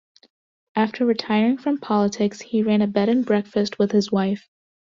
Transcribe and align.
After 0.75 1.05
retiring 1.05 1.59
from 1.59 1.77
politics, 1.77 2.41
he 2.41 2.63
ran 2.63 2.81
a 2.81 2.87
bed 2.87 3.07
and 3.07 3.23
breakfast 3.23 3.77
with 3.77 3.91
his 3.91 4.11
wife. 4.11 4.49